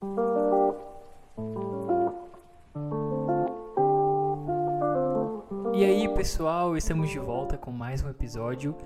[0.00, 0.06] E
[5.84, 8.76] aí, pessoal, estamos de volta com mais um episódio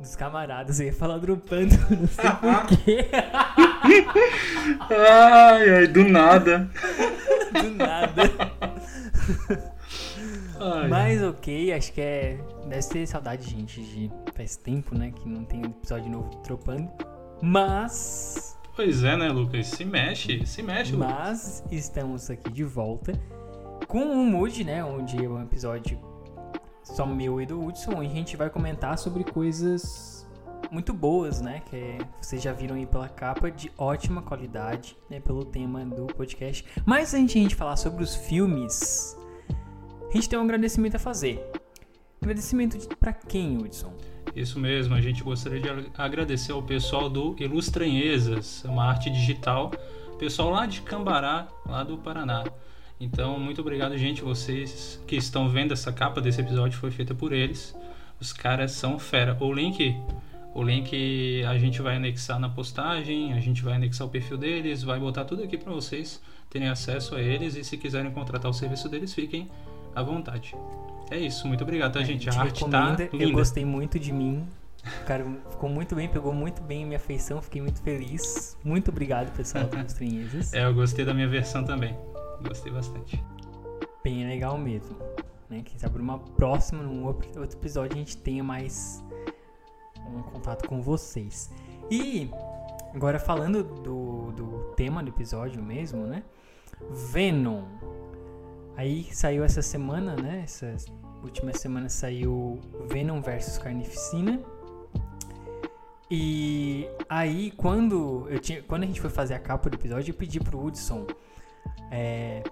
[0.00, 0.80] dos camaradas.
[0.80, 3.10] Eu ia falar dropando, não sei porquê.
[4.88, 6.70] ai, ai, do nada.
[7.52, 8.22] Do nada.
[10.58, 12.38] Ai, Mas ok, acho que é.
[12.66, 14.10] Deve ter saudade, gente, de.
[14.34, 15.10] Faz tempo, né?
[15.10, 16.90] Que não tem episódio novo tropando.
[17.42, 18.58] Mas.
[18.74, 19.66] Pois é, né, Lucas?
[19.66, 21.10] Se mexe, se mexe, Lucas.
[21.10, 23.12] Mas estamos aqui de volta
[23.86, 24.84] com um mood, né?
[24.84, 25.98] Onde é um episódio
[26.82, 30.26] só meu e do Hudson, onde a gente vai comentar sobre coisas
[30.70, 31.62] muito boas, né?
[31.68, 35.20] Que é, vocês já viram aí pela capa, de ótima qualidade, né?
[35.20, 36.64] Pelo tema do podcast.
[36.86, 39.16] Mas antes de a gente falar sobre os filmes,
[40.08, 41.44] a gente tem um agradecimento a fazer.
[42.20, 43.92] Agradecimento para quem, Hudson?
[44.34, 49.72] Isso mesmo, a gente gostaria de agradecer ao pessoal do Ilustranhezas, uma arte digital,
[50.18, 52.44] pessoal lá de Cambará, lá do Paraná.
[53.00, 54.22] Então, muito obrigado, gente.
[54.22, 57.74] Vocês que estão vendo essa capa desse episódio foi feita por eles.
[58.20, 59.36] Os caras são fera.
[59.40, 59.96] O link,
[60.54, 64.82] o link a gente vai anexar na postagem, a gente vai anexar o perfil deles,
[64.82, 68.54] vai botar tudo aqui para vocês terem acesso a eles e se quiserem contratar o
[68.54, 69.48] serviço deles, fiquem
[69.94, 70.54] à vontade.
[71.10, 72.30] É isso, muito obrigado, tá, gente?
[72.30, 73.10] A, a arte tá linda.
[73.12, 74.46] Eu gostei muito de mim.
[75.02, 78.56] O cara ficou muito bem, pegou muito bem a minha feição, fiquei muito feliz.
[78.64, 80.54] Muito obrigado, pessoal dos Estranhezas.
[80.54, 81.96] É, eu gostei da minha versão também.
[82.42, 83.22] Gostei bastante.
[84.02, 84.96] Bem legal mesmo.
[85.50, 85.62] Né?
[85.64, 89.04] Quem sabe numa próxima, num outro episódio, a gente tenha mais
[90.06, 91.50] um contato com vocês.
[91.90, 92.30] E
[92.94, 96.22] agora falando do, do tema do episódio mesmo, né?
[97.12, 97.64] Venom.
[98.76, 100.42] Aí saiu essa semana, né?
[100.44, 100.74] Essa
[101.22, 104.40] última semana saiu Venom versus Carnificina.
[106.10, 110.16] E aí, quando eu tinha, quando a gente foi fazer a capa do episódio, eu
[110.16, 111.06] pedi pro Hudson
[111.90, 112.42] é,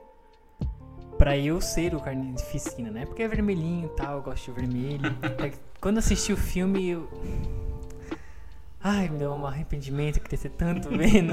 [1.18, 3.04] pra eu ser o carnificina, né?
[3.04, 5.16] Porque é vermelhinho e tal, eu gosto de vermelho.
[5.44, 7.08] É, quando assisti o filme, eu.
[8.80, 11.32] Ai, me deu um arrependimento, ser tanto vendo.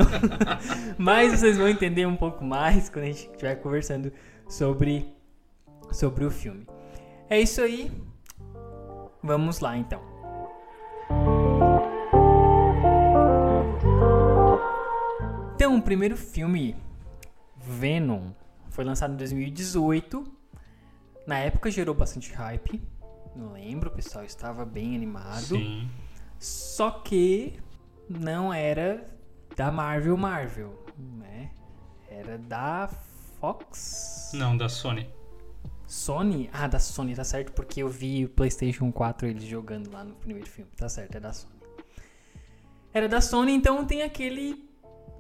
[0.98, 4.12] Mas vocês vão entender um pouco mais quando a gente estiver conversando
[4.50, 5.16] sobre,
[5.92, 6.68] sobre o filme.
[7.30, 7.92] É isso aí.
[9.22, 10.02] Vamos lá então.
[15.56, 16.76] Então, o primeiro filme
[17.58, 18.32] Venom
[18.70, 20.26] foi lançado em 2018.
[21.28, 22.82] Na época gerou bastante hype.
[23.36, 25.56] Não lembro, o pessoal estava bem animado.
[25.56, 25.90] Sim.
[26.40, 27.60] Só que
[28.10, 29.10] não era
[29.56, 31.52] da Marvel Marvel, né?
[32.10, 32.90] Era da
[33.40, 34.32] Fox?
[34.34, 35.10] Não, da Sony.
[35.88, 36.50] Sony?
[36.52, 40.16] Ah, da Sony, tá certo, porque eu vi o PlayStation 4 eles jogando lá no
[40.16, 40.70] primeiro filme.
[40.76, 41.56] Tá certo, é da Sony.
[42.94, 44.66] Era da Sony, então tem aquele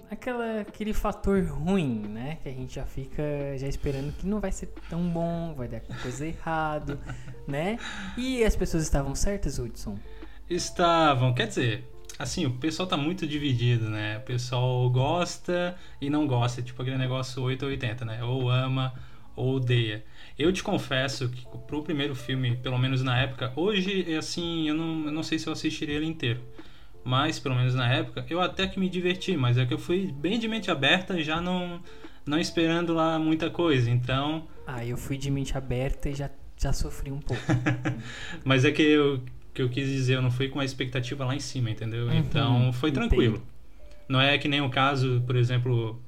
[0.09, 2.38] aquela, aquele fator ruim, né?
[2.42, 3.24] Que a gente já fica
[3.58, 7.00] já esperando que não vai ser tão bom, vai dar coisa errado,
[7.47, 7.78] né?
[8.18, 9.97] E as pessoas estavam certas, Hudson?
[10.50, 11.90] Estavam, quer dizer,
[12.20, 14.18] assim, o pessoal tá muito dividido, né?
[14.18, 18.24] O pessoal gosta e não gosta, tipo aquele negócio 8 ou 80, né?
[18.24, 18.94] Ou ama
[19.36, 20.04] ou odeia.
[20.38, 25.06] Eu te confesso que pro primeiro filme, pelo menos na época, hoje, assim, eu não,
[25.06, 26.42] eu não sei se eu assistiria ele inteiro
[27.06, 30.12] mas pelo menos na época, eu até que me diverti, mas é que eu fui
[30.12, 31.80] bem de mente aberta, já não
[32.26, 34.48] não esperando lá muita coisa, então...
[34.66, 36.28] Ah, eu fui de mente aberta e já,
[36.58, 37.44] já sofri um pouco.
[38.44, 39.22] mas é que eu,
[39.56, 42.08] que eu quis dizer, eu não fui com a expectativa lá em cima, entendeu?
[42.08, 43.38] Uhum, então foi tranquilo.
[43.38, 43.52] Entendi.
[44.08, 46.00] Não é que nem o caso, por exemplo,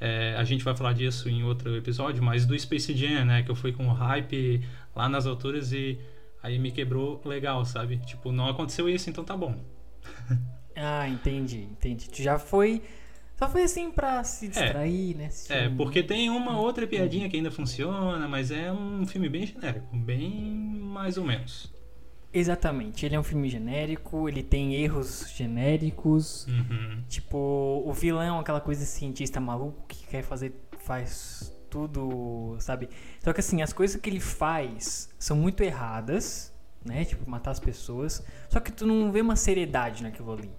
[0.00, 3.42] é, a gente vai falar disso em outro episódio, mas do Space Jam, né?
[3.42, 4.62] Que eu fui com o hype
[4.96, 5.98] lá nas alturas e
[6.42, 7.98] aí me quebrou legal, sabe?
[7.98, 9.54] Tipo, não aconteceu isso, então tá bom.
[10.74, 12.08] ah, entendi, entendi.
[12.08, 12.82] Tu já foi.
[13.36, 14.48] Só foi assim pra se é.
[14.48, 15.30] distrair, é, né?
[15.50, 19.94] É, porque tem uma outra piadinha que ainda funciona, mas é um filme bem genérico,
[19.94, 20.30] bem
[20.82, 21.70] mais ou menos.
[22.32, 26.46] Exatamente, ele é um filme genérico, ele tem erros genéricos.
[26.46, 27.04] Uhum.
[27.08, 30.54] Tipo, o vilão é aquela coisa cientista maluco que quer fazer.
[30.78, 32.88] faz tudo, sabe?
[33.20, 36.52] Só que assim, as coisas que ele faz são muito erradas
[36.84, 37.04] né?
[37.04, 38.24] Tipo, matar as pessoas.
[38.48, 40.50] Só que tu não vê uma seriedade naquilo ali.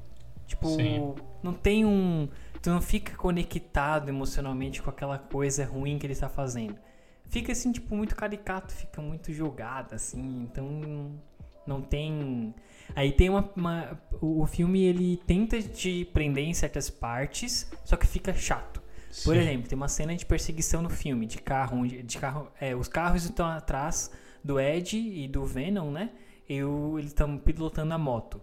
[0.47, 1.15] Tipo, Sim.
[1.41, 2.27] não tem um.
[2.61, 6.77] Tu não fica conectado emocionalmente com aquela coisa ruim que ele está fazendo.
[7.25, 10.43] Fica assim, tipo, muito caricato, fica muito jogado, assim.
[10.43, 11.19] Então,
[11.65, 12.53] não tem.
[12.95, 18.05] Aí tem uma, uma, O filme ele tenta te prender em certas partes, só que
[18.05, 18.81] fica chato.
[19.09, 19.23] Sim.
[19.25, 22.75] Por exemplo, tem uma cena de perseguição no filme, de carro, onde de carro, é,
[22.75, 24.11] os carros estão atrás
[24.43, 26.09] do Ed e do Venom, né?
[26.49, 28.41] E eles estão pilotando a moto.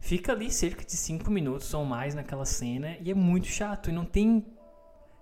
[0.00, 3.90] Fica ali cerca de 5 minutos ou mais naquela cena e é muito chato.
[3.90, 4.44] E não tem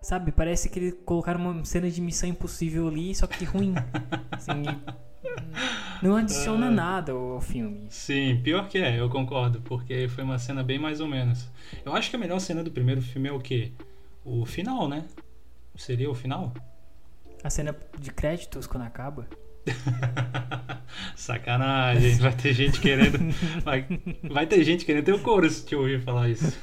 [0.06, 3.74] Sabe, parece que eles colocaram uma cena de missão impossível ali, só que ruim.
[4.30, 4.62] assim,
[6.02, 7.87] não adiciona nada ao filme.
[7.90, 11.49] Sim, pior que é, eu concordo, porque foi uma cena bem mais ou menos.
[11.84, 13.73] Eu acho que a melhor cena do primeiro filme é o quê?
[14.25, 15.05] O final, né?
[15.76, 16.52] Seria o final?
[17.44, 19.28] A cena de créditos quando acaba?
[21.14, 23.19] Sacanagem, vai ter gente querendo.
[23.64, 23.87] Vai,
[24.22, 26.56] vai ter gente querendo ter o couro se te ouvir falar isso.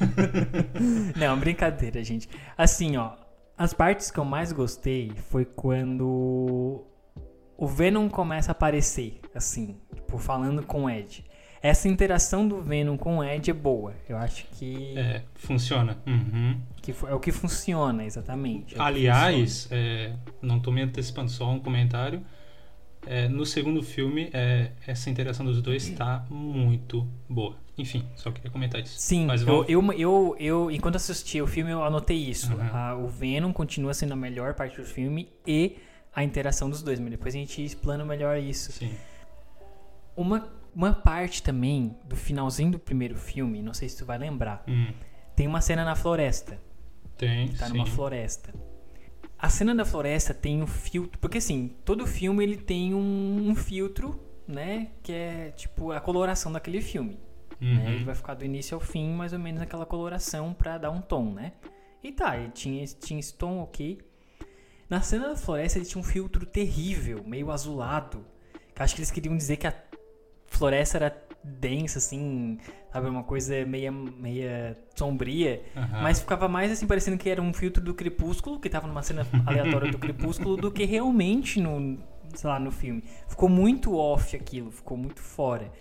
[1.15, 2.29] Não, brincadeira, gente.
[2.57, 3.11] Assim, ó.
[3.55, 6.83] As partes que eu mais gostei foi quando
[7.63, 11.23] o Venom começa a aparecer, assim, tipo, falando com o Ed.
[11.61, 13.93] Essa interação do Venom com o Ed é boa.
[14.09, 14.97] Eu acho que.
[14.97, 15.97] É, funciona.
[16.05, 16.59] Uhum.
[16.81, 18.75] Que é o que funciona, exatamente.
[18.75, 19.81] É Aliás, funciona.
[19.81, 22.21] É, não tô me antecipando, só um comentário.
[23.07, 27.55] É, no segundo filme, é, essa interação dos dois está muito boa.
[27.77, 28.99] Enfim, só queria comentar isso.
[28.99, 32.53] Sim, Mas eu, eu, eu, eu, enquanto assisti o filme, eu anotei isso.
[32.53, 33.05] Uhum.
[33.05, 35.77] o Venom continua sendo a melhor parte do filme e
[36.15, 36.99] a interação dos dois.
[36.99, 38.71] Mas depois a gente explana melhor isso.
[38.71, 38.93] Sim.
[40.15, 44.63] Uma, uma parte também do finalzinho do primeiro filme, não sei se tu vai lembrar,
[44.67, 44.93] uhum.
[45.35, 46.59] tem uma cena na floresta.
[47.17, 47.73] Tem, Tá sim.
[47.73, 48.53] numa floresta.
[49.37, 53.55] A cena da floresta tem um filtro, porque assim, todo filme ele tem um, um
[53.55, 57.19] filtro, né, que é tipo a coloração daquele filme.
[57.61, 57.75] Uhum.
[57.75, 57.95] Né?
[57.95, 61.01] Ele vai ficar do início ao fim, mais ou menos naquela coloração para dar um
[61.01, 61.53] tom, né?
[62.03, 63.99] E tá, ele tinha, tinha esse tom, ok.
[64.93, 68.23] Na cena da floresta ele tinha um filtro terrível, meio azulado.
[68.75, 69.73] Que acho que eles queriam dizer que a
[70.45, 72.59] floresta era densa, assim,
[72.91, 73.07] sabe?
[73.07, 75.63] Uma coisa meia, meia sombria.
[75.75, 76.01] Uhum.
[76.03, 79.25] Mas ficava mais assim, parecendo que era um filtro do Crepúsculo, que tava numa cena
[79.47, 81.97] aleatória do Crepúsculo, do que realmente no,
[82.35, 83.03] sei lá, no filme.
[83.27, 85.71] Ficou muito off aquilo, ficou muito fora.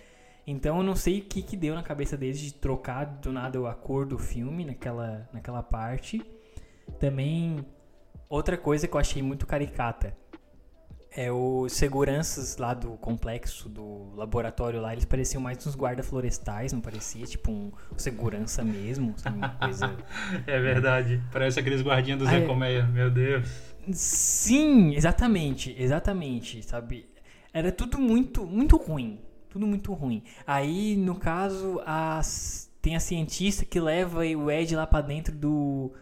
[0.47, 3.59] Então eu não sei o que, que deu na cabeça deles de trocar do nada
[3.69, 6.19] a cor do filme naquela, naquela parte.
[6.99, 7.63] Também,
[8.29, 10.15] outra coisa que eu achei muito caricata
[11.15, 16.73] é os seguranças lá do complexo, do laboratório lá, eles pareciam mais uns guarda florestais,
[16.73, 19.37] não parecia tipo um segurança mesmo, sabe?
[19.37, 19.95] Uma coisa.
[20.47, 21.21] é verdade.
[21.31, 22.45] Parece aqueles guardinhas do Zé Ah, é.
[22.45, 23.47] Colmeia, meu Deus.
[23.91, 27.05] Sim, exatamente, exatamente, sabe?
[27.53, 29.19] Era tudo muito, muito ruim,
[29.49, 30.23] tudo muito ruim.
[30.47, 35.93] Aí, no caso, as, tem a cientista que leva o Ed lá pra dentro do,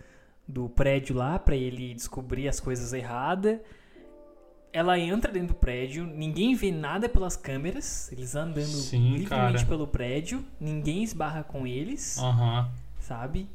[0.51, 3.59] do prédio lá pra ele descobrir as coisas erradas.
[4.73, 9.65] Ela entra dentro do prédio, ninguém vê nada pelas câmeras, eles andando Sim, livremente cara.
[9.65, 12.69] pelo prédio, ninguém esbarra com eles, Aham.
[12.99, 13.49] sabe?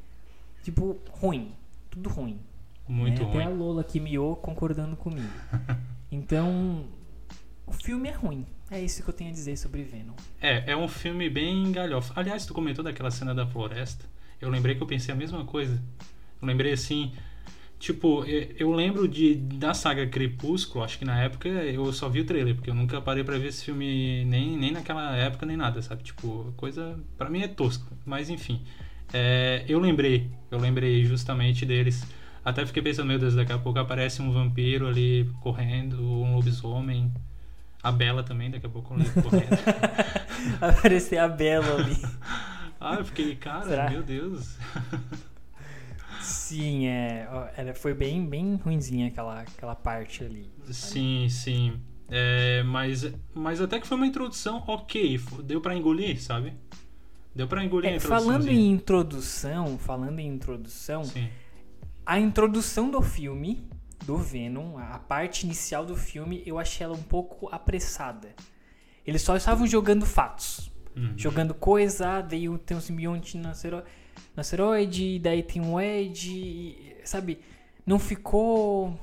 [0.62, 1.52] Tipo, ruim,
[1.90, 2.38] tudo ruim.
[2.87, 3.28] Muito né?
[3.31, 3.56] Até a ruim.
[3.56, 5.28] Lola que miou concordando comigo.
[6.10, 6.84] Então,
[7.66, 8.46] o filme é ruim.
[8.70, 10.14] É isso que eu tenho a dizer sobre Venom.
[10.40, 12.12] É, é um filme bem galhofa.
[12.16, 14.04] Aliás, tu comentou daquela cena da floresta.
[14.40, 15.82] Eu lembrei que eu pensei a mesma coisa.
[16.40, 17.12] Eu lembrei assim.
[17.78, 22.24] Tipo, eu lembro de da saga Crepúsculo, acho que na época eu só vi o
[22.24, 25.82] trailer, porque eu nunca parei pra ver esse filme nem, nem naquela época nem nada,
[25.82, 26.02] sabe?
[26.02, 26.98] Tipo, coisa.
[27.18, 28.62] Pra mim é tosco, mas enfim.
[29.12, 32.02] É, eu lembrei, eu lembrei justamente deles.
[32.42, 37.12] Até fiquei pensando, meu Deus, daqui a pouco aparece um vampiro ali correndo, um lobisomem.
[37.82, 39.50] A Bela também, daqui a pouco correndo.
[40.60, 41.96] Aparecer a Bela ali.
[42.78, 43.90] Ah, eu fiquei, cara, Será?
[43.90, 44.58] meu Deus.
[46.48, 47.28] Sim, é.
[47.56, 50.48] Ela foi bem, bem ruinzinha aquela, aquela parte ali.
[50.70, 51.81] Sim, sim.
[52.08, 56.53] É, mas, mas até que foi uma introdução ok, deu pra engolir, sabe?
[57.34, 58.24] Deu pra engolir a É, introdução.
[58.32, 61.29] falando em introdução, falando em introdução, Sim.
[62.05, 63.69] a introdução do filme,
[64.06, 68.29] do Venom, a parte inicial do filme, eu achei ela um pouco apressada.
[69.05, 70.70] Eles só estavam jogando fatos.
[70.96, 71.12] Uhum.
[71.15, 73.82] jogando coisa, veio tem um simbionte no acero-
[74.36, 77.40] no asteroide, daí tem um Ed, sabe?
[77.86, 78.98] Não ficou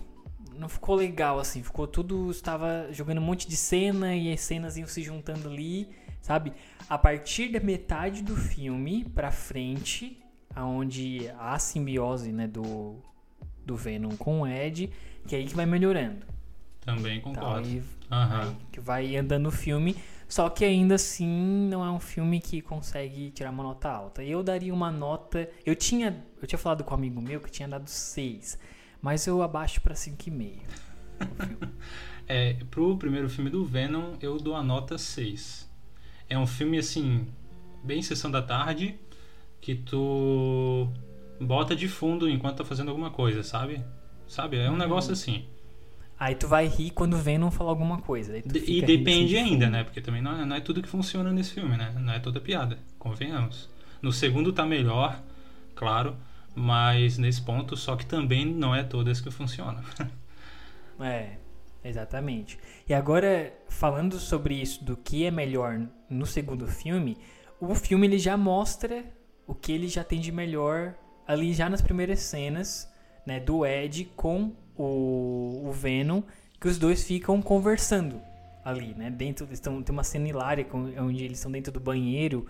[0.56, 4.78] não ficou legal assim, ficou tudo estava jogando um monte de cena e as cenas
[4.78, 5.90] iam se juntando ali,
[6.22, 6.54] sabe?
[6.88, 10.22] A partir da metade do filme pra frente,
[10.56, 12.96] aonde há a simbiose, né, do
[13.66, 14.92] do Venom com o Ed,
[15.28, 16.26] que é aí que vai melhorando.
[16.82, 17.24] Também Tá?
[17.24, 17.68] concordo.
[17.68, 18.42] Aí Aham.
[18.50, 19.96] Aí que vai andando o filme,
[20.34, 21.28] só que ainda assim
[21.70, 24.24] não é um filme que consegue tirar uma nota alta.
[24.24, 27.68] Eu daria uma nota, eu tinha, eu tinha falado com um amigo meu que tinha
[27.68, 28.58] dado 6,
[29.00, 30.62] mas eu abaixo para 5,5.
[32.28, 35.70] É, pro primeiro filme do Venom, eu dou a nota 6.
[36.28, 37.28] É um filme, assim,
[37.84, 38.98] bem sessão da tarde,
[39.62, 40.88] que tu
[41.40, 43.86] bota de fundo enquanto tá fazendo alguma coisa, sabe?
[44.26, 44.58] Sabe?
[44.58, 44.78] É um Hum.
[44.78, 45.46] negócio assim.
[46.20, 48.38] Aí tu vai rir quando o Venom falar alguma coisa.
[48.38, 49.84] e depende de ainda, né?
[49.84, 51.94] Porque também não é, não é tudo que funciona nesse filme, né?
[52.00, 53.70] Não é toda piada, convenhamos.
[54.02, 55.22] No segundo tá melhor,
[55.76, 56.16] claro,
[56.56, 59.84] Mas nesse ponto, só que também não é todas que funcionam.
[61.00, 61.38] É,
[61.84, 62.58] exatamente.
[62.88, 67.18] E agora, falando sobre isso, do que é melhor no segundo filme,
[67.60, 69.04] o filme ele já mostra
[69.48, 70.94] o que ele já tem de melhor
[71.28, 72.88] ali já nas primeiras cenas,
[73.26, 76.22] né, do Ed com o, o Venom,
[76.60, 78.22] que os dois ficam conversando
[78.64, 80.66] ali, né, dentro, estão, tem uma cena hilária
[81.00, 82.48] onde eles estão dentro do banheiro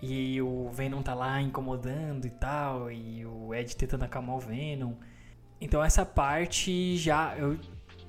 [0.00, 4.92] e o Venom tá lá incomodando e tal, e o Ed tentando acalmar o Venom.
[5.60, 7.58] Então essa parte já eu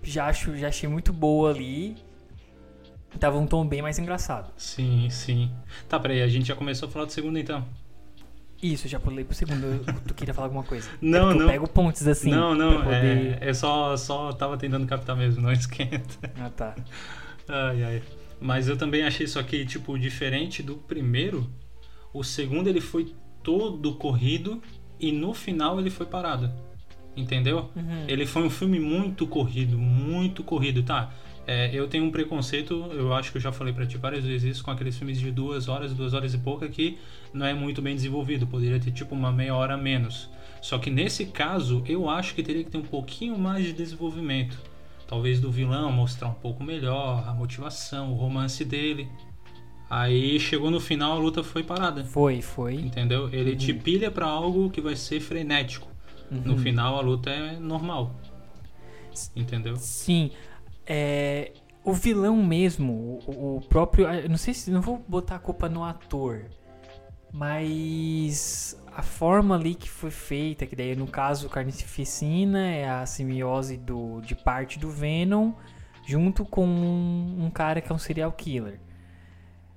[0.03, 1.97] já acho já achei muito boa ali.
[3.19, 4.53] Tava um tom bem mais engraçado.
[4.55, 5.51] Sim, sim.
[5.87, 7.65] Tá, peraí, a gente já começou a falar do segundo então.
[8.61, 9.83] Isso, já pulei pro segundo.
[10.05, 10.89] tu queria falar alguma coisa?
[11.01, 11.41] Não, é não.
[11.41, 12.29] Eu pego pontos assim.
[12.29, 13.37] Não, não, poder...
[13.41, 16.31] é, é só, só tava tentando captar mesmo, não esquenta.
[16.37, 16.75] Ah, tá.
[17.47, 18.03] Ai, ai.
[18.41, 21.49] Mas eu também achei isso aqui, tipo, diferente do primeiro.
[22.13, 23.13] O segundo ele foi
[23.43, 24.61] todo corrido
[24.99, 26.51] e no final ele foi parado.
[27.15, 27.69] Entendeu?
[27.75, 28.05] Uhum.
[28.07, 31.13] Ele foi um filme muito corrido, muito corrido, tá?
[31.51, 34.57] É, eu tenho um preconceito, eu acho que eu já falei para ti várias vezes
[34.57, 36.99] isso, com aqueles filmes de duas horas, duas horas e pouca, que
[37.33, 40.29] não é muito bem desenvolvido, poderia ter tipo uma meia hora a menos.
[40.61, 44.59] Só que nesse caso, eu acho que teria que ter um pouquinho mais de desenvolvimento.
[45.07, 49.09] Talvez do vilão mostrar um pouco melhor a motivação, o romance dele.
[49.89, 52.05] Aí chegou no final, a luta foi parada.
[52.05, 52.75] Foi, foi.
[52.75, 53.27] Entendeu?
[53.33, 53.57] Ele uhum.
[53.57, 55.87] te pilha para algo que vai ser frenético.
[56.29, 56.41] Uhum.
[56.45, 58.15] No final, a luta é normal.
[59.35, 59.75] Entendeu?
[59.77, 60.29] Sim.
[60.91, 61.53] É,
[61.83, 64.07] o vilão mesmo, o, o próprio.
[64.27, 64.71] Não sei se.
[64.71, 66.45] Não vou botar a culpa no ator.
[67.31, 73.77] Mas a forma ali que foi feita, que daí no caso carnificina é a simbiose
[73.77, 75.53] do, de parte do Venom
[76.07, 78.79] junto com um, um, cara que é um serial killer.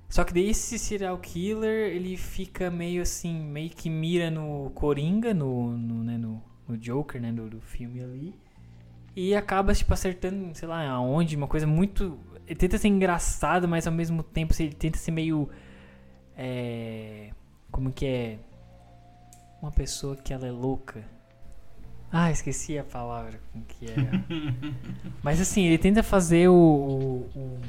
[0.09, 5.31] Só que daí esse serial killer ele fica meio assim, meio que mira no Coringa,
[5.31, 8.35] no, no, né, no, no Joker, né, do, do filme ali.
[9.15, 12.19] E acaba, tipo, acertando, sei lá, aonde, uma coisa muito.
[12.47, 15.49] Ele tenta ser engraçado, mas ao mesmo tempo ele tenta ser meio.
[16.35, 17.29] É.
[17.71, 18.39] Como que é?
[19.61, 21.03] Uma pessoa que ela é louca.
[22.11, 23.95] Ah, esqueci a palavra como que é.
[25.23, 27.59] mas assim, ele tenta fazer o, o, o,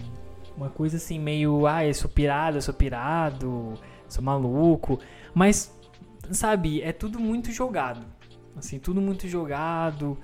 [0.56, 1.66] uma coisa assim, meio.
[1.66, 3.74] Ah, eu sou pirado, eu sou pirado,
[4.08, 4.98] sou maluco.
[5.34, 5.74] Mas,
[6.30, 8.04] sabe, é tudo muito jogado.
[8.56, 10.18] Assim, tudo muito jogado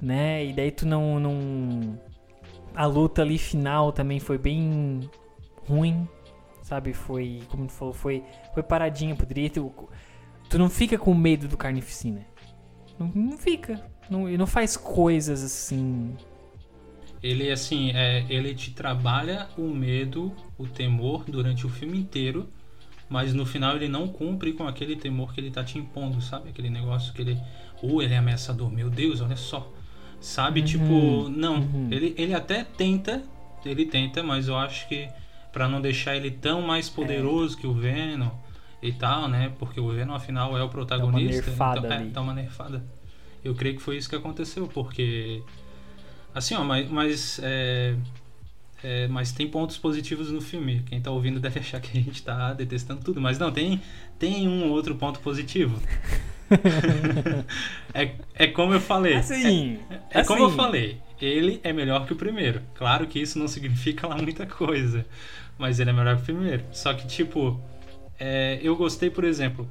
[0.00, 0.46] né?
[0.46, 2.00] E daí tu não, não.
[2.74, 5.00] A luta ali final também foi bem
[5.68, 6.08] ruim,
[6.62, 6.92] sabe?
[6.92, 9.14] Foi, como tu falou, foi, foi paradinha.
[9.14, 9.62] Poderia ter.
[10.48, 12.26] Tu não fica com medo do carnificina.
[12.98, 13.84] Não, não fica.
[14.08, 16.16] Não, não faz coisas assim.
[17.22, 22.48] Ele, assim, é, ele te trabalha o medo, o temor durante o filme inteiro,
[23.10, 26.48] mas no final ele não cumpre com aquele temor que ele tá te impondo, sabe?
[26.48, 27.38] Aquele negócio que ele.
[27.82, 29.70] Ou uh, ele é ameaçador, meu Deus, olha só
[30.20, 30.60] Sabe?
[30.60, 31.56] Uhum, tipo, não.
[31.60, 31.88] Uhum.
[31.90, 33.22] Ele, ele até tenta,
[33.64, 35.08] ele tenta, mas eu acho que
[35.52, 37.60] para não deixar ele tão mais poderoso é.
[37.60, 38.30] que o Venom
[38.82, 39.52] e tal, né?
[39.58, 41.50] Porque o Venom afinal é o protagonista.
[41.50, 42.06] Dá uma então, ali.
[42.06, 42.84] É, dá uma nerfada.
[43.42, 45.42] Eu creio que foi isso que aconteceu, porque.
[46.34, 46.88] Assim, ó, mas.
[46.90, 47.96] mas é,
[48.82, 50.82] é, mas tem pontos positivos no filme.
[50.86, 53.20] Quem tá ouvindo deve achar que a gente tá detestando tudo.
[53.20, 53.80] Mas não, tem,
[54.18, 55.80] tem um outro ponto positivo.
[57.94, 59.16] É, é como eu falei.
[59.16, 60.28] Assim, é, é assim.
[60.28, 61.00] como eu falei.
[61.20, 62.62] Ele é melhor que o primeiro.
[62.74, 65.04] Claro que isso não significa lá muita coisa.
[65.58, 66.64] Mas ele é melhor que o primeiro.
[66.72, 67.60] Só que, tipo,
[68.18, 69.68] é, eu gostei, por exemplo,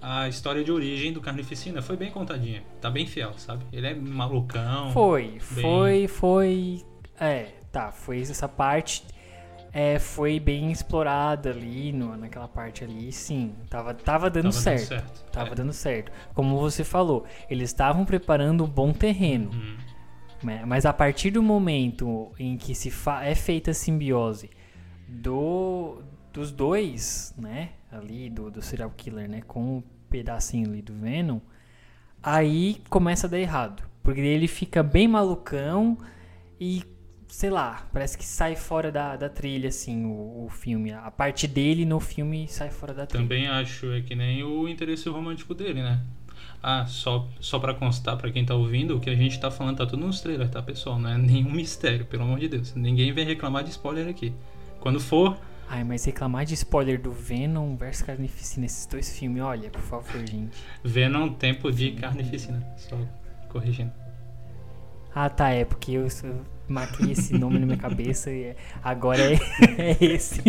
[0.00, 2.62] a história de origem do Carnificina foi bem contadinha.
[2.80, 3.64] Tá bem fiel, sabe?
[3.72, 4.92] Ele é malucão.
[4.92, 5.40] Foi, bem...
[5.40, 6.82] foi, foi.
[7.20, 9.04] É, tá, foi essa parte
[9.72, 13.54] é, foi bem explorada ali no, naquela parte ali, sim.
[13.70, 14.88] Tava, tava dando tava certo.
[14.90, 15.30] Dando certo.
[15.32, 15.54] Tava é.
[15.54, 16.12] dando certo.
[16.34, 19.50] Como você falou, eles estavam preparando um bom terreno.
[19.50, 19.76] Uhum.
[20.42, 20.62] Né?
[20.66, 24.50] Mas a partir do momento em que se é feita a simbiose
[25.08, 26.02] do,
[26.32, 27.70] dos dois, né?
[27.90, 29.40] Ali, do, do serial killer, né?
[29.46, 31.40] Com um pedacinho ali do Venom,
[32.22, 33.82] aí começa a dar errado.
[34.02, 35.96] Porque ele fica bem malucão
[36.60, 36.82] e
[37.32, 40.92] sei lá, parece que sai fora da, da trilha, assim, o, o filme.
[40.92, 43.24] A parte dele no filme sai fora da trilha.
[43.24, 46.02] Também acho, é que nem o interesse romântico dele, né?
[46.62, 49.78] Ah, só, só pra constar pra quem tá ouvindo, o que a gente tá falando
[49.78, 50.98] tá tudo nos trailers, tá, pessoal?
[50.98, 52.74] Não é nenhum mistério, pelo amor de Deus.
[52.74, 54.34] Ninguém vem reclamar de spoiler aqui.
[54.78, 55.38] Quando for.
[55.70, 60.26] Ai, mas reclamar de spoiler do Venom versus Carnificina, esses dois filmes, olha, por favor,
[60.26, 60.58] gente.
[60.84, 62.98] Venom, tempo de Carnificina, só
[63.48, 64.02] corrigindo.
[65.14, 66.06] Ah, tá, é porque eu,
[66.72, 69.38] marquei esse nome na minha cabeça e agora é,
[69.78, 70.42] é esse.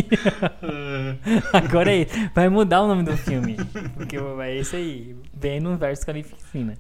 [1.53, 2.29] agora é esse.
[2.33, 3.57] Vai mudar o nome do filme.
[3.95, 5.15] Porque é esse aí.
[5.33, 6.77] Venom versus Carnificina.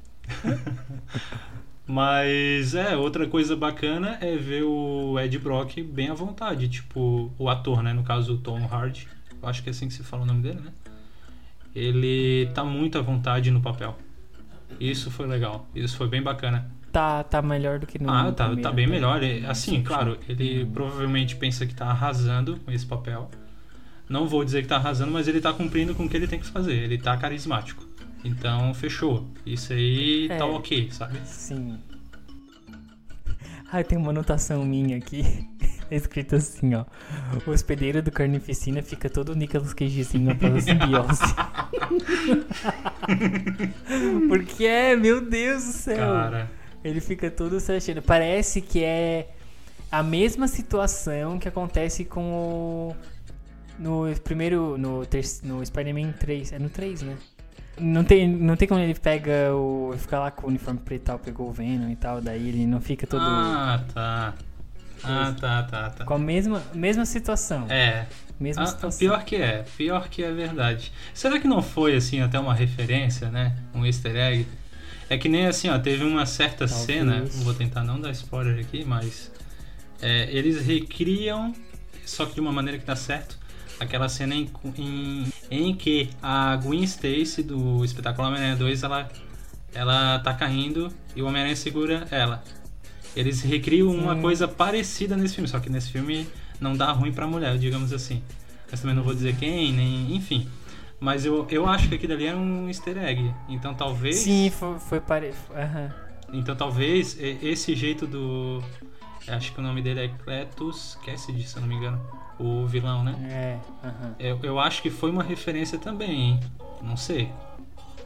[1.85, 7.49] Mas é, outra coisa bacana é ver o Ed Brock bem à vontade, tipo, o
[7.49, 7.91] ator, né?
[7.91, 9.07] No caso, o Tom Hardy.
[9.41, 10.71] Eu acho que é assim que se fala o nome dele, né?
[11.75, 13.97] Ele tá muito à vontade no papel.
[14.79, 15.67] Isso foi legal.
[15.75, 16.71] Isso foi bem bacana.
[16.93, 18.93] Tá, tá melhor do que no Ah, tá, primeiro, tá bem né?
[18.93, 19.19] melhor.
[19.49, 23.29] Assim, Sim, claro, ele provavelmente pensa que tá arrasando com esse papel.
[24.07, 26.39] Não vou dizer que tá arrasando, mas ele tá cumprindo com o que ele tem
[26.39, 26.75] que fazer.
[26.75, 27.83] Ele tá carismático.
[28.23, 29.27] Então, fechou.
[29.45, 30.37] Isso aí É.
[30.37, 31.17] tá ok, sabe?
[31.25, 31.79] Sim.
[33.71, 35.49] Ah, tem uma anotação minha aqui.
[35.89, 36.85] Escrito assim, ó.
[37.45, 41.23] O hospedeiro do Carnificina fica todo Nicolas Cagezinho após a simbiose.
[44.29, 45.97] Porque é, meu Deus do céu.
[45.97, 46.51] Cara,
[46.83, 48.01] Ele fica todo se achando.
[48.01, 49.29] Parece que é
[49.91, 52.95] a mesma situação que acontece com o.
[53.79, 54.77] No primeiro.
[54.77, 56.53] No, ter, no Spider-Man 3.
[56.53, 57.15] É no 3, né?
[57.79, 59.93] Não tem, não tem como ele pega o.
[59.97, 62.67] Fica lá com o uniforme preto e tal, pegou o Venom e tal, daí ele
[62.67, 63.23] não fica todo.
[63.23, 64.33] Ah, tá.
[65.03, 66.05] Ah, tá, tá, tá.
[66.05, 67.65] Com a mesma, mesma situação.
[67.69, 68.05] É.
[68.39, 68.99] Mesma Ah, situação.
[68.99, 70.91] pior que é, pior que é verdade.
[71.13, 73.55] Será que não foi assim até uma referência, né?
[73.73, 74.47] Um easter egg?
[75.13, 76.87] É que nem assim, ó, teve uma certa Talvez.
[76.87, 79.31] cena, vou tentar não dar spoiler aqui, mas
[80.01, 81.53] é, eles recriam,
[82.03, 83.37] só que de uma maneira que dá certo,
[83.79, 89.07] aquela cena em, em, em que a Gwen Stacy do espetáculo Homem-Aranha 2, ela,
[89.71, 92.43] ela tá caindo e o Homem-Aranha segura ela.
[93.15, 94.21] Eles recriam uma Sim.
[94.21, 96.27] coisa parecida nesse filme, só que nesse filme
[96.59, 98.23] não dá ruim pra mulher, digamos assim.
[98.71, 100.15] Mas também não vou dizer quem, nem.
[100.15, 100.49] Enfim.
[101.03, 103.35] Mas eu, eu acho que aquilo ali era um easter egg.
[103.49, 104.15] Então talvez.
[104.15, 105.33] Sim, foi, foi pare...
[105.53, 105.93] aham.
[106.31, 108.63] Então talvez esse jeito do.
[109.27, 112.01] Acho que o nome dele é Cletus Cassidy, se eu não me engano.
[112.39, 113.15] O vilão, né?
[113.29, 114.15] É, aham.
[114.17, 116.39] Eu, eu acho que foi uma referência também, hein?
[116.81, 117.29] Não sei.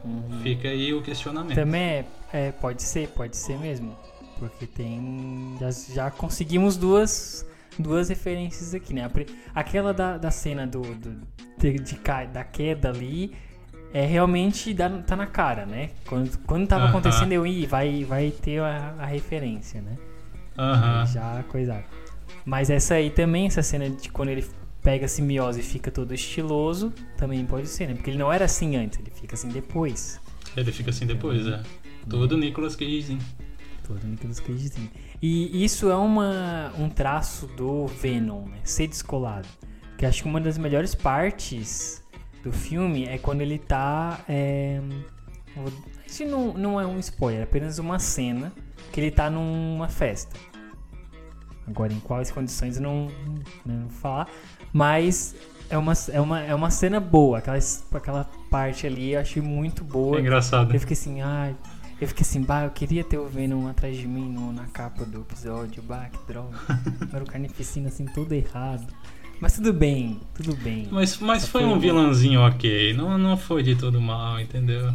[0.04, 0.40] Uhum.
[0.42, 1.54] Fica aí o questionamento.
[1.54, 3.96] Também é, é, pode ser, pode ser mesmo.
[4.40, 5.56] Porque tem.
[5.60, 7.46] Já, já conseguimos duas,
[7.78, 9.08] duas referências aqui, né?
[9.54, 11.20] Aquela da, da cena do, do-
[11.58, 11.98] de, de
[12.32, 13.32] da queda ali
[13.92, 15.90] é realmente dá, tá na cara, né?
[16.06, 16.90] Quando, quando tava Aham.
[16.90, 19.96] acontecendo, eu ia, vai, vai ter a, a referência, né?
[20.56, 21.06] Aham.
[21.06, 21.84] Já coisado.
[22.44, 24.44] Mas essa aí também, essa cena de quando ele
[24.82, 27.94] pega a simbiose e fica todo estiloso, também pode ser, né?
[27.94, 30.20] Porque ele não era assim antes, ele fica assim depois.
[30.56, 31.60] Ele fica assim depois, é.
[32.08, 33.12] Todo Nicolas Cage.
[33.12, 33.18] hein?
[33.88, 34.90] Todo Nicolas Cagezinho.
[35.20, 38.58] E isso é uma, um traço do Venom, né?
[38.62, 39.48] Ser descolado.
[39.96, 42.04] Que acho que uma das melhores partes
[42.44, 44.20] do filme é quando ele tá.
[44.28, 44.78] É,
[46.06, 48.52] isso não, não é um spoiler, é apenas uma cena
[48.92, 50.36] que ele tá numa festa.
[51.66, 53.08] Agora, em quais condições eu não,
[53.64, 54.28] não vou falar.
[54.72, 55.34] Mas
[55.70, 57.38] é uma, é uma, é uma cena boa.
[57.38, 57.58] Aquela,
[57.92, 60.18] aquela parte ali eu achei muito boa.
[60.18, 60.74] É engraçado.
[60.74, 61.56] Eu fiquei assim, ai.
[62.00, 65.04] Eu fiquei assim, bah, eu queria ter o Venom atrás de mim no- na capa
[65.04, 66.56] do episódio, bah, que droga.
[67.12, 68.86] Era o carnificina assim, todo errado.
[69.40, 70.88] Mas tudo bem, tudo bem.
[70.90, 72.92] Mas, mas Só foi foi um vilãozinho ok.
[72.94, 74.92] Não, não foi de todo mal, entendeu?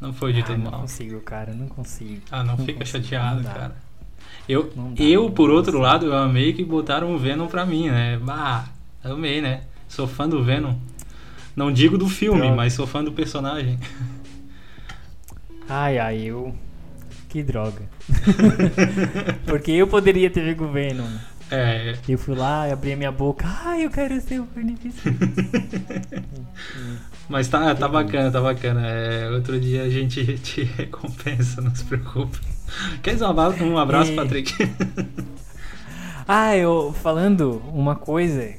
[0.00, 0.80] Não foi de ah, todo não mal.
[0.82, 2.20] consigo, cara, não consigo.
[2.30, 3.76] Ah, não, Não fica consigo, chateado, não cara.
[4.46, 5.82] Eu, Não dá, eu não por outro consigo.
[5.90, 8.18] lado, eu amei que botaram o Venom pra mim, né?
[8.18, 8.66] Bah,
[9.02, 9.62] amei, né?
[9.88, 10.74] Sou fã do Venom.
[11.56, 12.56] Não digo do filme, Droga.
[12.56, 13.78] mas sou fã do personagem.
[15.68, 16.54] Ai, ai, eu.
[17.28, 17.82] Que droga.
[19.46, 21.08] Porque eu poderia ter visto o Venom.
[21.50, 25.14] É, Eu fui lá, abri a minha boca, ai, eu quero ser o carnificina.
[27.28, 28.86] mas tá, tá bacana, tá bacana.
[28.86, 32.38] É, outro dia a gente te recompensa, não se preocupe.
[33.02, 34.52] Quer dizer um abraço, um abraço E- Patrick?
[36.26, 38.54] Ah, eu falando uma coisa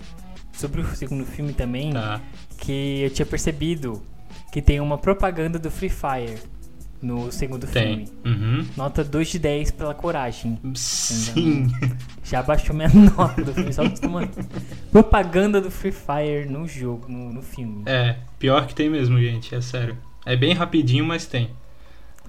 [0.54, 1.92] sobre o segundo filme também.
[1.94, 2.22] tá.
[2.58, 4.02] que eu tinha percebido
[4.52, 6.38] que tem uma propaganda do Free Fire
[7.06, 8.06] no segundo Tem.
[8.06, 8.10] filme.
[8.26, 8.66] Uhum.
[8.76, 10.60] Nota 2 de 10 pela coragem.
[10.74, 11.68] Sim.
[12.24, 14.28] Já baixou minha nota do filme, só uma
[14.92, 17.84] propaganda do Free Fire no jogo, no, no filme.
[17.86, 19.98] É, pior que tem mesmo, gente, é sério.
[20.26, 21.52] É bem rapidinho, mas tem.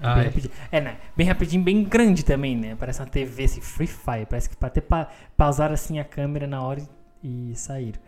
[0.00, 0.52] É bem rapidinho.
[0.70, 0.96] É, né?
[1.16, 2.76] Bem rapidinho, bem grande também, né?
[2.78, 4.26] Parece uma TV, esse Free Fire.
[4.28, 6.82] Parece que até pa pausaram assim a câmera na hora
[7.24, 7.98] e saíram.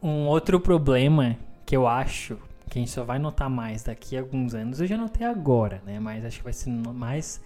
[0.00, 2.38] Um outro problema que eu acho
[2.70, 5.82] que a gente só vai notar mais daqui a alguns anos, eu já notei agora,
[5.84, 5.98] né?
[6.00, 7.40] Mas acho que vai ser mais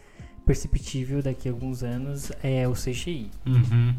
[0.46, 3.30] perceptível daqui a alguns anos é o CGI.
[3.46, 3.94] Uhum.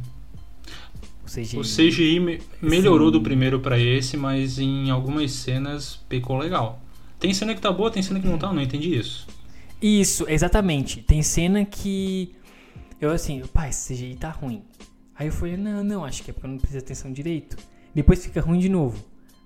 [1.25, 1.57] O CGI.
[1.57, 3.13] O CGI me- melhorou Sim.
[3.13, 6.79] do primeiro pra esse, mas em algumas cenas pecou legal.
[7.19, 9.27] Tem cena que tá boa, tem cena que não tá, eu não entendi isso.
[9.81, 11.01] Isso, exatamente.
[11.01, 12.35] Tem cena que
[13.01, 14.63] Eu assim, pai, esse CGI tá ruim.
[15.15, 17.57] Aí eu falei, não, não, acho que é porque eu não prestei atenção direito.
[17.93, 19.03] Depois fica ruim de novo.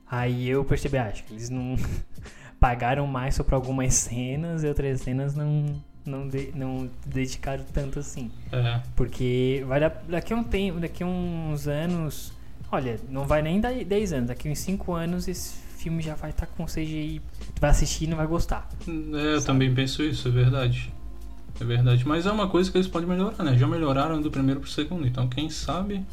[0.10, 1.76] Aí eu percebi, ah, acho que eles não
[2.60, 8.00] pagaram mais só pra algumas cenas e outras cenas não, não, de, não dedicaram tanto
[8.00, 8.32] assim.
[8.52, 8.82] É.
[8.96, 12.34] Porque vai dar, daqui a um tempo, daqui a uns anos.
[12.72, 16.16] Olha, não vai nem dar 10 anos, daqui a uns 5 anos esse filme já
[16.16, 17.22] vai estar tá com CGI.
[17.56, 18.68] Tu vai assistir e não vai gostar.
[18.88, 20.92] É, eu também penso isso, é verdade.
[21.60, 22.08] É verdade.
[22.08, 23.58] Mas é uma coisa que eles podem melhorar, né?
[23.58, 25.08] Já melhoraram do primeiro pro segundo.
[25.08, 26.06] Então quem sabe.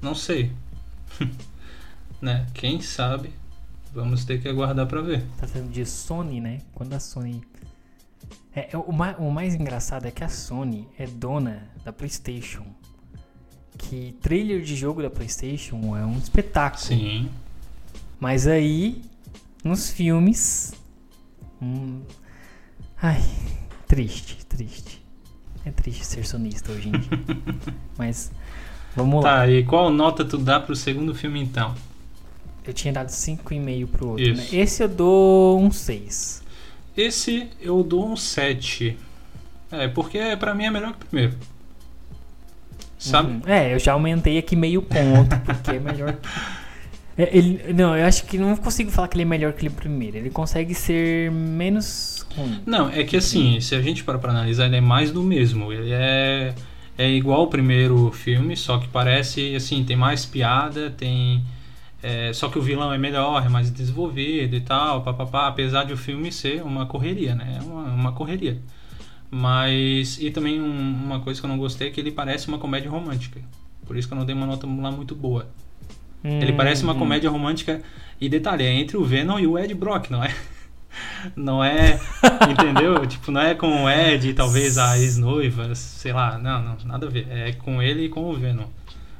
[0.00, 0.52] Não sei.
[2.24, 2.46] né?
[2.54, 3.30] Quem sabe.
[3.92, 5.24] Vamos ter que aguardar para ver.
[5.38, 6.58] Tá falando de Sony, né?
[6.74, 7.42] Quando a Sony.
[8.56, 12.64] É, é o, mais, o mais engraçado é que a Sony é dona da PlayStation.
[13.78, 16.82] Que trailer de jogo da PlayStation é um espetáculo.
[16.82, 17.30] Sim.
[18.18, 19.02] Mas aí,
[19.62, 20.74] nos filmes.
[21.62, 22.02] Hum,
[23.00, 23.22] ai,
[23.86, 25.04] triste, triste.
[25.64, 27.10] É triste ser sonista hoje em dia.
[27.96, 28.32] Mas
[28.96, 29.38] vamos tá, lá.
[29.40, 31.74] Tá, e qual nota tu dá pro segundo filme então?
[32.66, 34.46] Eu tinha dado 5,5 pro outro, né?
[34.52, 36.42] Esse eu dou um 6.
[36.96, 38.96] Esse eu dou um 7.
[39.70, 41.34] É, porque pra mim é melhor que o primeiro.
[42.98, 43.32] Sabe?
[43.32, 43.42] Uhum.
[43.46, 46.28] É, eu já aumentei aqui meio ponto, porque é melhor que.
[47.16, 49.70] É, ele, não, eu acho que não consigo falar que ele é melhor que o
[49.70, 50.16] primeiro.
[50.16, 52.60] Ele consegue ser menos ruim.
[52.66, 55.72] Não, é que assim, se a gente para pra analisar, ele é mais do mesmo.
[55.72, 56.52] Ele é,
[56.98, 61.44] é igual ao primeiro filme, só que parece, assim, tem mais piada, tem
[62.06, 65.94] é, só que o vilão é melhor, é mais desenvolvido e tal, papapá, apesar de
[65.94, 67.58] o filme ser uma correria, né?
[67.58, 68.60] É uma, uma correria.
[69.30, 70.18] Mas.
[70.20, 72.90] E também um, uma coisa que eu não gostei é que ele parece uma comédia
[72.90, 73.40] romântica.
[73.86, 75.48] Por isso que eu não dei uma nota lá muito boa.
[76.22, 76.98] Hum, ele parece uma hum.
[76.98, 77.80] comédia romântica.
[78.20, 80.34] E detalhe, é entre o Venom e o Ed Brock, não é?
[81.34, 81.98] Não é.
[82.48, 83.04] entendeu?
[83.08, 86.38] tipo, não é com o Ed e talvez a ex-noiva, sei lá.
[86.38, 87.26] Não, não, nada a ver.
[87.30, 88.66] É com ele e com o Venom.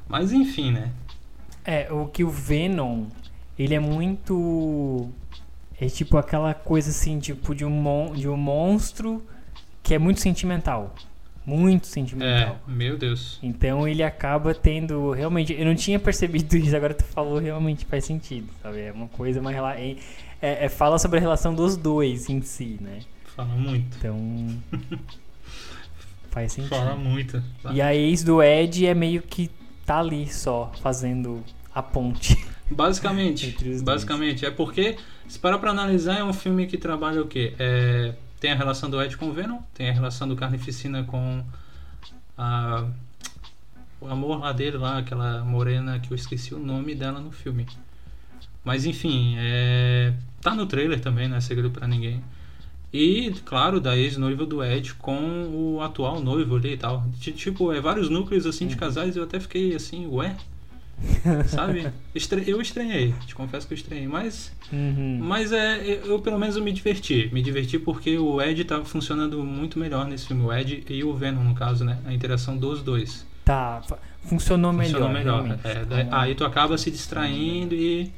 [0.06, 0.92] Mas enfim, né?
[1.64, 3.06] É, o que o Venom,
[3.58, 5.08] ele é muito.
[5.80, 9.24] É tipo aquela coisa assim, tipo, de um, mon de um monstro
[9.82, 10.94] que é muito sentimental.
[11.46, 12.58] Muito sentimental.
[12.66, 13.38] É, meu Deus.
[13.42, 15.10] Então ele acaba tendo.
[15.12, 18.80] Realmente, eu não tinha percebido isso, agora tu falou, realmente faz sentido, sabe?
[18.80, 19.82] É uma coisa, uma relação.
[20.40, 23.00] É, é, fala sobre a relação dos dois em si, né?
[23.36, 23.96] Fala muito.
[23.98, 24.18] Então.
[26.30, 26.70] faz sentido.
[26.70, 27.42] Fala muito.
[27.62, 27.72] Tá.
[27.72, 29.50] E a ex do Ed é meio que
[29.84, 31.42] tá ali só, fazendo
[31.74, 32.36] a ponte.
[32.70, 34.40] Basicamente, basicamente.
[34.40, 34.52] Dois.
[34.52, 34.96] É porque,
[35.28, 37.54] se parar pra analisar, é um filme que trabalha o quê?
[37.58, 41.44] É, tem a relação do Ed com o Venom, tem a relação do Carnificina com
[42.38, 42.86] a,
[44.00, 47.66] o amor lá dele, lá, aquela morena que eu esqueci o nome dela no filme.
[48.64, 52.24] Mas enfim, é, tá no trailer também, não é segredo para ninguém.
[52.96, 57.04] E, claro, da ex-noiva do Ed com o atual noivo ali e tal.
[57.20, 60.36] Tipo, é vários núcleos assim de casais eu até fiquei assim, ué,
[61.48, 61.90] Sabe?
[62.46, 64.52] Eu estranhei, te confesso que eu estranhei, mas.
[64.72, 65.18] Uhum.
[65.20, 67.28] Mas é, eu pelo menos eu me diverti.
[67.32, 70.44] Me diverti porque o Ed tá funcionando muito melhor nesse filme.
[70.44, 71.98] O Ed e o Venom, no caso, né?
[72.06, 73.26] A interação dos dois.
[73.44, 73.82] Tá,
[74.22, 75.42] funcionou, funcionou melhor.
[75.42, 75.58] melhor.
[75.64, 78.10] É, daí, aí tu acaba se distraindo e.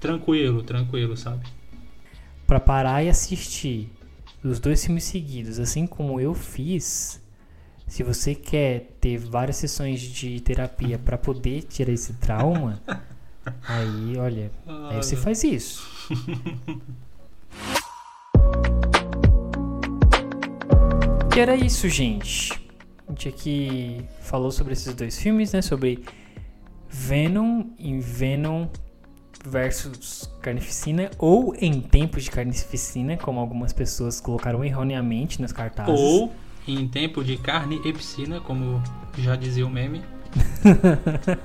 [0.00, 1.44] Tranquilo, tranquilo, sabe?
[2.46, 3.90] Pra parar e assistir
[4.44, 7.18] os dois filmes seguidos, assim como eu fiz,
[7.86, 12.82] se você quer ter várias sessões de terapia para poder tirar esse trauma,
[13.66, 14.52] aí, olha,
[14.90, 15.88] aí você faz isso.
[21.34, 22.52] e era isso, gente.
[23.08, 25.62] A gente aqui falou sobre esses dois filmes, né?
[25.62, 26.04] Sobre
[26.88, 28.66] Venom e Venom
[29.44, 35.98] versus Carnificina ou em tempos de Carnificina, como algumas pessoas colocaram erroneamente nos cartazes.
[35.98, 36.32] Ou
[36.66, 38.82] em tempo de carne e piscina, como
[39.18, 40.02] já dizia o meme.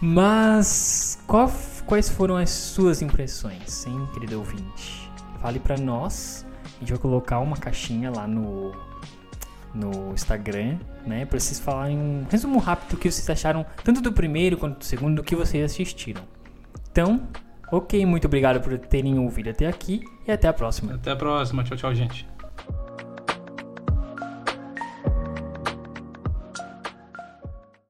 [0.00, 1.50] Mas qual,
[1.86, 5.10] quais foram as suas impressões, hein, querido ouvinte?
[5.40, 6.44] Fale para nós.
[6.76, 8.72] A gente vai colocar uma caixinha lá no
[9.74, 14.12] no Instagram, né, para vocês falarem um resumo rápido do que vocês acharam tanto do
[14.12, 16.22] primeiro quanto do segundo do que vocês assistiram.
[16.90, 17.28] Então,
[17.70, 20.94] OK, muito obrigado por terem ouvido até aqui e até a próxima.
[20.94, 21.64] Até a próxima.
[21.64, 22.35] Tchau, tchau, gente.